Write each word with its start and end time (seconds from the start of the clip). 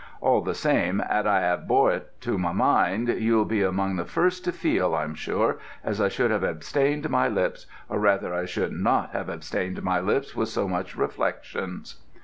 All 0.19 0.41
the 0.41 0.55
same, 0.55 0.99
'ad 0.99 1.27
I 1.27 1.47
'ave 1.47 1.67
bore 1.67 1.91
it 1.91 2.11
in 2.25 2.41
my 2.41 2.53
mind, 2.53 3.07
you'll 3.07 3.45
be 3.45 3.61
among 3.61 3.97
the 3.97 4.03
first 4.03 4.43
to 4.45 4.51
feel, 4.51 4.95
I'm 4.95 5.13
sure, 5.13 5.59
as 5.83 6.01
I 6.01 6.07
should 6.09 6.31
have 6.31 6.41
abstained 6.41 7.07
my 7.07 7.27
lips, 7.27 7.67
or 7.87 7.99
rather 7.99 8.33
I 8.33 8.45
should 8.45 8.71
not 8.71 9.11
have 9.11 9.29
abstained 9.29 9.83
my 9.83 9.99
lips 9.99 10.35
with 10.35 10.57
no 10.57 10.67
such 10.71 10.95
reflections." 10.97 11.97